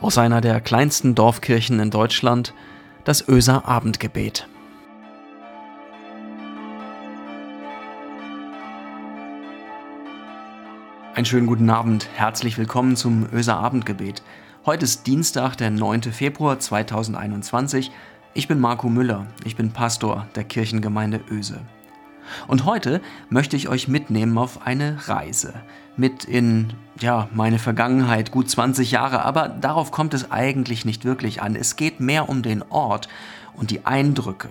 [0.00, 2.52] Aus einer der kleinsten Dorfkirchen in Deutschland
[3.04, 4.46] das Öser Abendgebet.
[11.14, 14.22] Einen schönen guten Abend, herzlich willkommen zum Öser Abendgebet.
[14.66, 16.02] Heute ist Dienstag, der 9.
[16.02, 17.90] Februar 2021.
[18.34, 21.60] Ich bin Marco Müller, ich bin Pastor der Kirchengemeinde Öse.
[22.46, 25.54] Und heute möchte ich euch mitnehmen auf eine Reise.
[25.96, 31.42] Mit in, ja, meine Vergangenheit, gut 20 Jahre, aber darauf kommt es eigentlich nicht wirklich
[31.42, 31.56] an.
[31.56, 33.08] Es geht mehr um den Ort
[33.54, 34.50] und die Eindrücke.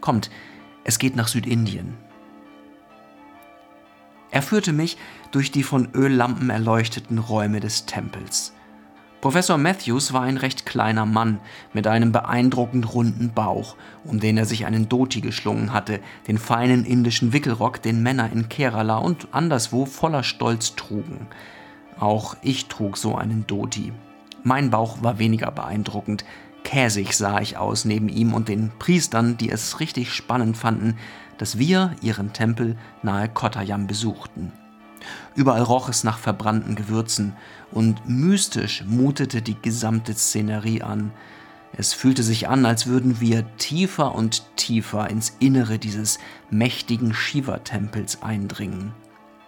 [0.00, 0.30] Kommt,
[0.84, 1.96] es geht nach Südindien.
[4.32, 4.96] Er führte mich
[5.30, 8.54] durch die von Öllampen erleuchteten Räume des Tempels.
[9.22, 11.38] Professor Matthews war ein recht kleiner Mann
[11.72, 16.84] mit einem beeindruckend runden Bauch, um den er sich einen Dhoti geschlungen hatte, den feinen
[16.84, 21.28] indischen Wickelrock, den Männer in Kerala und anderswo voller Stolz trugen.
[22.00, 23.92] Auch ich trug so einen Dhoti.
[24.42, 26.24] Mein Bauch war weniger beeindruckend.
[26.64, 30.96] Käsig sah ich aus neben ihm und den Priestern, die es richtig spannend fanden,
[31.38, 34.50] dass wir ihren Tempel nahe Kottayam besuchten.
[35.34, 37.34] Überall roch es nach verbrannten Gewürzen
[37.70, 41.12] und mystisch mutete die gesamte Szenerie an.
[41.74, 46.18] Es fühlte sich an, als würden wir tiefer und tiefer ins Innere dieses
[46.50, 48.92] mächtigen Shiva-Tempels eindringen.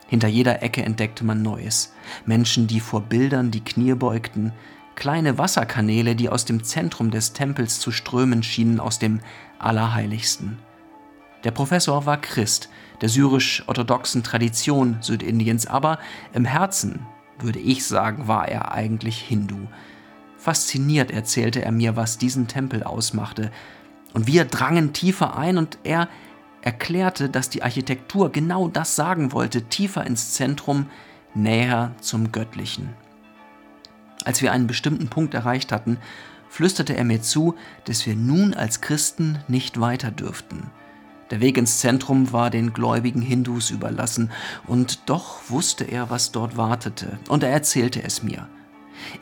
[0.07, 1.93] Hinter jeder Ecke entdeckte man Neues.
[2.25, 4.53] Menschen, die vor Bildern die Knie beugten,
[4.95, 9.21] kleine Wasserkanäle, die aus dem Zentrum des Tempels zu strömen schienen, aus dem
[9.59, 10.59] Allerheiligsten.
[11.45, 12.71] Der Professor war Christ,
[13.03, 15.99] der syrisch-orthodoxen Tradition Südindiens, aber
[16.33, 17.01] im Herzen,
[17.39, 19.69] würde ich sagen, war er eigentlich Hindu.
[20.39, 23.51] Fasziniert erzählte er mir, was diesen Tempel ausmachte,
[24.15, 26.09] und wir drangen tiefer ein und er
[26.63, 30.87] erklärte, dass die Architektur genau das sagen wollte, tiefer ins Zentrum,
[31.35, 32.91] näher zum Göttlichen.
[34.25, 35.99] Als wir einen bestimmten Punkt erreicht hatten,
[36.49, 40.71] flüsterte er mir zu, dass wir nun als Christen nicht weiter dürften.
[41.31, 44.31] Der Weg ins Zentrum war den gläubigen Hindus überlassen,
[44.67, 48.49] und doch wusste er, was dort wartete, und er erzählte es mir.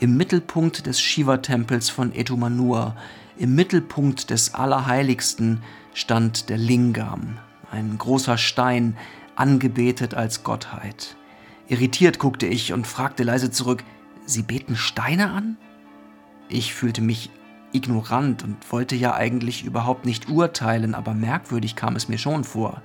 [0.00, 2.96] Im Mittelpunkt des Shiva-Tempels von Etumanur,
[3.38, 5.62] im Mittelpunkt des Allerheiligsten,
[5.94, 7.38] stand der Lingam,
[7.70, 8.96] ein großer Stein,
[9.36, 11.16] angebetet als Gottheit.
[11.68, 13.84] Irritiert guckte ich und fragte leise zurück,
[14.24, 15.56] Sie beten Steine an?
[16.48, 17.30] Ich fühlte mich
[17.72, 22.82] ignorant und wollte ja eigentlich überhaupt nicht urteilen, aber merkwürdig kam es mir schon vor.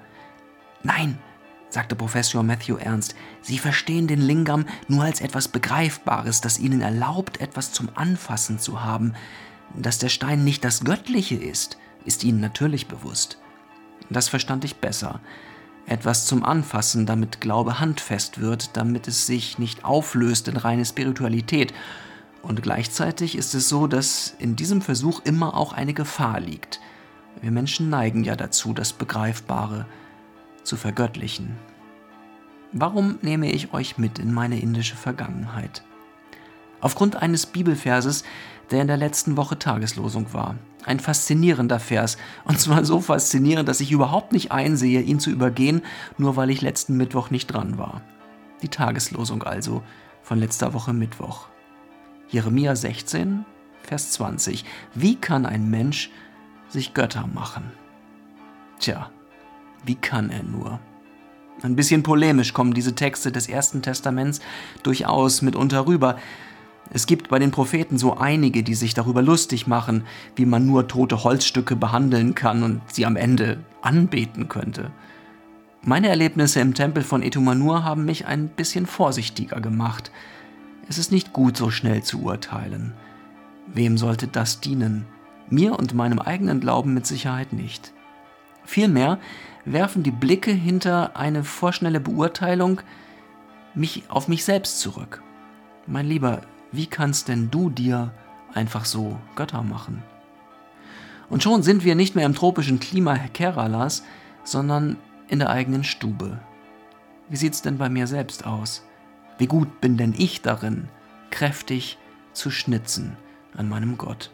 [0.83, 1.17] Nein,
[1.69, 7.41] sagte Professor Matthew ernst, Sie verstehen den Lingam nur als etwas Begreifbares, das Ihnen erlaubt,
[7.41, 9.13] etwas zum Anfassen zu haben.
[9.75, 13.39] Dass der Stein nicht das Göttliche ist, ist Ihnen natürlich bewusst.
[14.09, 15.19] Das verstand ich besser.
[15.85, 21.73] Etwas zum Anfassen, damit Glaube handfest wird, damit es sich nicht auflöst in reine Spiritualität
[22.41, 26.79] und gleichzeitig ist es so, dass in diesem Versuch immer auch eine Gefahr liegt.
[27.41, 29.85] Wir Menschen neigen ja dazu, das Begreifbare
[30.63, 31.55] zu vergöttlichen.
[32.71, 35.83] Warum nehme ich euch mit in meine indische Vergangenheit?
[36.81, 38.23] Aufgrund eines Bibelverses,
[38.71, 40.55] der in der letzten Woche Tageslosung war.
[40.85, 45.81] Ein faszinierender Vers, und zwar so faszinierend, dass ich überhaupt nicht einsehe, ihn zu übergehen,
[46.17, 48.01] nur weil ich letzten Mittwoch nicht dran war.
[48.61, 49.83] Die Tageslosung also
[50.21, 51.47] von letzter Woche Mittwoch.
[52.29, 53.45] Jeremia 16,
[53.83, 54.65] Vers 20.
[54.93, 56.09] Wie kann ein Mensch
[56.67, 57.71] sich Götter machen?
[58.79, 59.09] Tja,
[59.85, 60.79] wie kann er nur?
[61.63, 64.41] Ein bisschen polemisch kommen diese Texte des Ersten Testaments
[64.83, 66.17] durchaus mitunter rüber.
[66.91, 70.03] Es gibt bei den Propheten so einige, die sich darüber lustig machen,
[70.35, 74.91] wie man nur tote Holzstücke behandeln kann und sie am Ende anbeten könnte.
[75.81, 80.11] Meine Erlebnisse im Tempel von Etumanur haben mich ein bisschen vorsichtiger gemacht.
[80.89, 82.93] Es ist nicht gut, so schnell zu urteilen.
[83.67, 85.05] Wem sollte das dienen?
[85.49, 87.93] Mir und meinem eigenen Glauben mit Sicherheit nicht.
[88.63, 89.19] Vielmehr
[89.65, 92.81] werfen die Blicke hinter eine vorschnelle Beurteilung
[93.75, 95.21] mich auf mich selbst zurück.
[95.85, 96.41] Mein Lieber,
[96.71, 98.11] wie kannst denn du dir
[98.53, 100.03] einfach so Götter machen?
[101.29, 104.03] Und schon sind wir nicht mehr im tropischen Klima Keralas,
[104.43, 104.95] sondern
[105.27, 106.39] in der eigenen Stube.
[107.29, 108.86] Wie sieht's denn bei mir selbst aus?
[109.37, 110.89] Wie gut bin denn ich darin,
[111.29, 111.97] kräftig
[112.33, 113.15] zu schnitzen
[113.55, 114.31] an meinem Gott?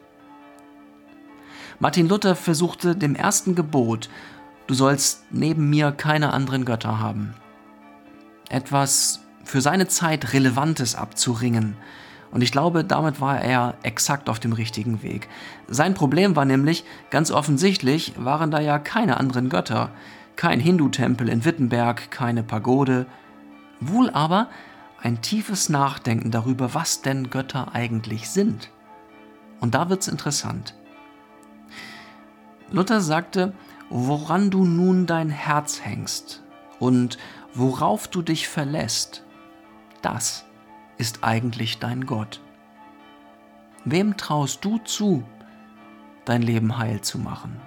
[1.79, 4.09] Martin Luther versuchte dem ersten Gebot,
[4.67, 7.33] du sollst neben mir keine anderen Götter haben,
[8.49, 11.75] etwas für seine Zeit Relevantes abzuringen.
[12.31, 15.27] Und ich glaube, damit war er exakt auf dem richtigen Weg.
[15.67, 19.91] Sein Problem war nämlich, ganz offensichtlich waren da ja keine anderen Götter.
[20.35, 23.05] Kein Hindu-Tempel in Wittenberg, keine Pagode.
[23.79, 24.47] Wohl aber
[25.03, 28.71] ein tiefes Nachdenken darüber, was denn Götter eigentlich sind.
[29.59, 30.75] Und da wird es interessant.
[32.71, 33.53] Luther sagte,
[33.89, 36.41] woran du nun dein Herz hängst
[36.79, 37.17] und
[37.53, 39.25] worauf du dich verlässt,
[40.01, 40.45] das
[40.97, 42.39] ist eigentlich dein Gott.
[43.83, 45.23] Wem traust du zu,
[46.23, 47.59] dein Leben heil zu machen?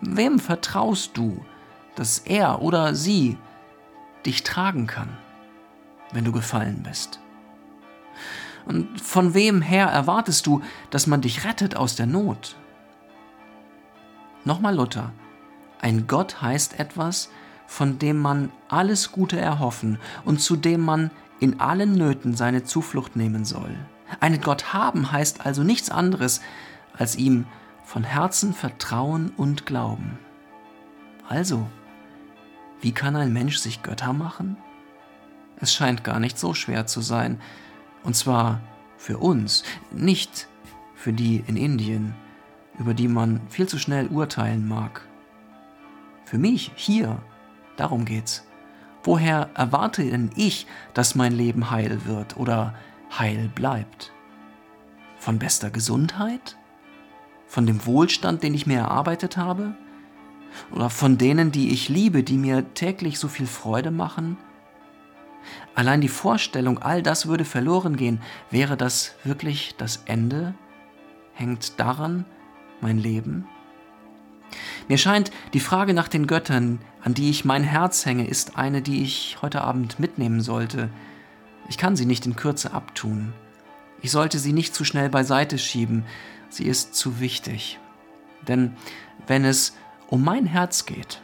[0.00, 1.44] Wem vertraust du,
[1.94, 3.38] dass er oder sie
[4.26, 5.16] dich tragen kann,
[6.12, 7.20] wenn du gefallen bist?
[8.64, 12.56] Und von wem her erwartest du, dass man dich rettet aus der Not?
[14.44, 15.12] Nochmal Luther.
[15.80, 17.30] Ein Gott heißt etwas,
[17.66, 21.10] von dem man alles Gute erhoffen und zu dem man
[21.40, 23.74] in allen Nöten seine Zuflucht nehmen soll.
[24.20, 26.40] Einen Gott haben heißt also nichts anderes,
[26.96, 27.46] als ihm
[27.84, 30.18] von Herzen vertrauen und glauben.
[31.28, 31.66] Also,
[32.80, 34.56] wie kann ein Mensch sich Götter machen?
[35.62, 37.40] Es scheint gar nicht so schwer zu sein,
[38.02, 38.60] und zwar
[38.96, 39.62] für uns,
[39.92, 40.48] nicht
[40.96, 42.16] für die in Indien,
[42.80, 45.06] über die man viel zu schnell urteilen mag.
[46.24, 47.22] Für mich hier,
[47.76, 48.44] darum geht's.
[49.04, 52.74] Woher erwarte denn ich, dass mein Leben heil wird oder
[53.16, 54.12] heil bleibt?
[55.18, 56.56] Von bester Gesundheit?
[57.46, 59.76] Von dem Wohlstand, den ich mir erarbeitet habe?
[60.72, 64.36] Oder von denen, die ich liebe, die mir täglich so viel Freude machen?
[65.74, 70.54] Allein die Vorstellung, all das würde verloren gehen, wäre das wirklich das Ende?
[71.34, 72.24] Hängt daran
[72.80, 73.46] mein Leben?
[74.88, 78.82] Mir scheint, die Frage nach den Göttern, an die ich mein Herz hänge, ist eine,
[78.82, 80.90] die ich heute Abend mitnehmen sollte.
[81.68, 83.32] Ich kann sie nicht in Kürze abtun.
[84.02, 86.04] Ich sollte sie nicht zu schnell beiseite schieben,
[86.48, 87.78] sie ist zu wichtig.
[88.46, 88.76] Denn
[89.26, 89.76] wenn es
[90.08, 91.22] um mein Herz geht,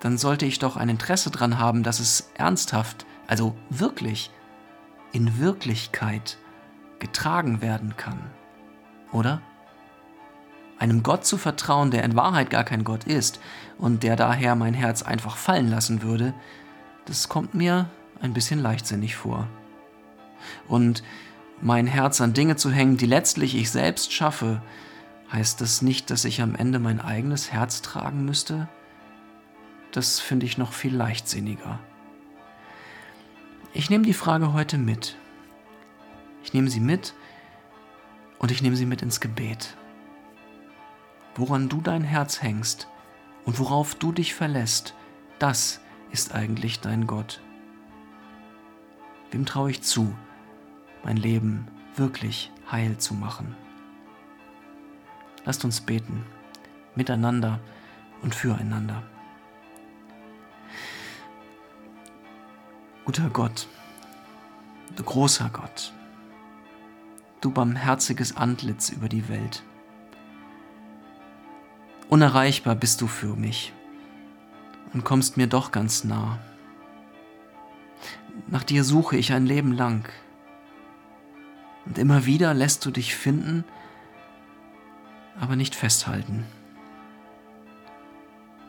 [0.00, 4.32] dann sollte ich doch ein Interesse daran haben, dass es ernsthaft, also wirklich,
[5.12, 6.38] in Wirklichkeit
[6.98, 8.18] getragen werden kann.
[9.12, 9.40] Oder?
[10.78, 13.40] einem Gott zu vertrauen, der in Wahrheit gar kein Gott ist
[13.78, 16.34] und der daher mein Herz einfach fallen lassen würde,
[17.04, 17.88] das kommt mir
[18.20, 19.48] ein bisschen leichtsinnig vor.
[20.68, 21.02] Und
[21.60, 24.62] mein Herz an Dinge zu hängen, die letztlich ich selbst schaffe,
[25.32, 28.68] heißt das nicht, dass ich am Ende mein eigenes Herz tragen müsste?
[29.90, 31.80] Das finde ich noch viel leichtsinniger.
[33.74, 35.16] Ich nehme die Frage heute mit.
[36.42, 37.14] Ich nehme sie mit
[38.38, 39.76] und ich nehme sie mit ins Gebet
[41.38, 42.88] woran du dein Herz hängst
[43.44, 44.94] und worauf du dich verlässt,
[45.38, 45.80] das
[46.10, 47.40] ist eigentlich dein Gott.
[49.30, 50.12] Wem traue ich zu,
[51.04, 53.54] mein Leben wirklich heil zu machen?
[55.44, 56.24] Lasst uns beten,
[56.96, 57.60] miteinander
[58.22, 59.02] und füreinander.
[63.08, 63.66] Guter Gott,
[64.94, 65.94] du großer Gott,
[67.40, 69.62] du barmherziges Antlitz über die Welt,
[72.10, 73.72] Unerreichbar bist du für mich
[74.92, 76.38] und kommst mir doch ganz nah.
[78.48, 80.06] Nach dir suche ich ein Leben lang.
[81.86, 83.64] Und immer wieder lässt du dich finden,
[85.40, 86.44] aber nicht festhalten.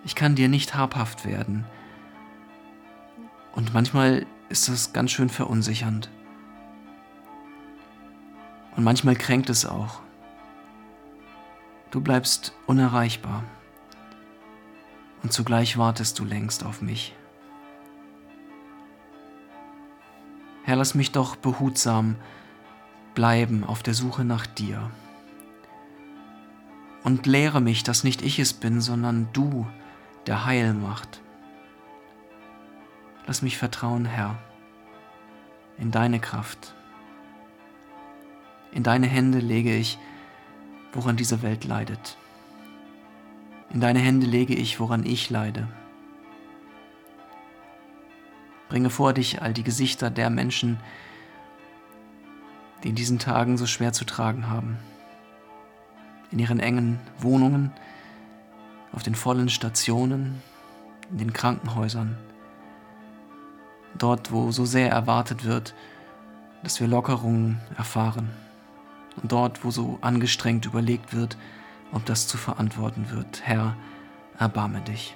[0.06, 1.66] Ich kann dir nicht habhaft werden.
[3.54, 6.10] Und manchmal ist das ganz schön verunsichernd.
[8.76, 10.02] Und manchmal kränkt es auch.
[11.92, 13.44] Du bleibst unerreichbar
[15.24, 17.16] und zugleich wartest du längst auf mich.
[20.64, 22.16] Herr, lass mich doch behutsam
[23.16, 24.92] bleiben auf der Suche nach dir
[27.04, 29.66] und lehre mich, dass nicht ich es bin, sondern du,
[30.28, 31.22] der Heil macht.
[33.30, 34.40] Lass mich vertrauen, Herr,
[35.78, 36.74] in deine Kraft.
[38.72, 40.00] In deine Hände lege ich
[40.94, 42.18] woran diese Welt leidet.
[43.72, 45.68] In deine Hände lege ich, woran ich leide.
[48.68, 50.80] Bringe vor dich all die Gesichter der Menschen,
[52.84, 54.80] die in diesen Tagen so schwer zu tragen haben.
[56.32, 57.72] In ihren engen Wohnungen,
[58.92, 60.42] auf den vollen Stationen,
[61.12, 62.18] in den Krankenhäusern.
[64.00, 65.76] Dort, wo so sehr erwartet wird,
[66.64, 68.30] dass wir Lockerungen erfahren
[69.24, 71.38] dort, wo so angestrengt überlegt wird,
[71.92, 73.42] ob das zu verantworten wird.
[73.44, 73.76] Herr,
[74.38, 75.16] erbarme dich.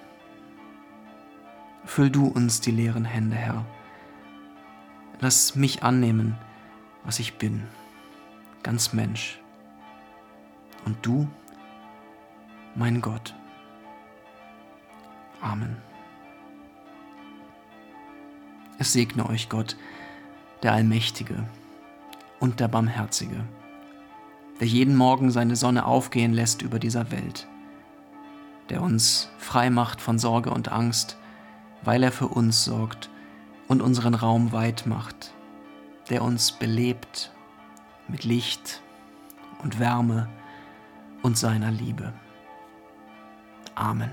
[1.85, 3.65] Füll du uns die leeren Hände, Herr.
[5.19, 6.37] Lass mich annehmen,
[7.03, 7.63] was ich bin,
[8.63, 9.39] ganz Mensch.
[10.85, 11.27] Und du,
[12.75, 13.33] mein Gott.
[15.41, 15.92] Amen.
[18.83, 19.77] Es segne euch Gott,
[20.61, 21.47] der Allmächtige
[22.41, 23.45] und der Barmherzige
[24.59, 27.47] der jeden Morgen seine Sonne aufgehen lässt über dieser Welt,
[28.69, 31.17] der uns frei macht von Sorge und Angst,
[31.83, 33.09] weil er für uns sorgt
[33.69, 35.33] und unseren Raum weit macht,
[36.09, 37.31] der uns belebt
[38.09, 38.81] mit Licht
[39.63, 40.27] und Wärme
[41.21, 42.11] und seiner Liebe.
[43.75, 44.11] Amen.